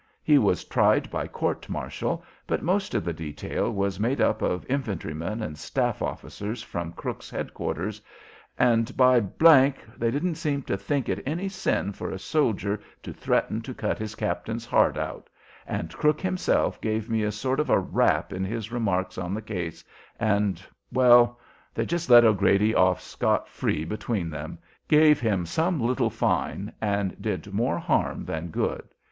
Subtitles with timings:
[0.23, 4.65] He was tried by court martial, but most of the detail was made up of
[4.67, 8.01] infantrymen and staff officers from Crook's head quarters,
[8.57, 9.19] and, by!
[9.19, 13.99] they didn't seem to think it any sin for a soldier to threaten to cut
[13.99, 15.29] his captain's heart out,
[15.67, 19.39] and Crook himself gave me a sort of a rap in his remarks on the
[19.43, 19.83] case,
[20.19, 21.39] and well,
[21.75, 24.57] they just let O'Grady off scot free between them,
[24.87, 28.87] gave him some little fine, and did more harm than good.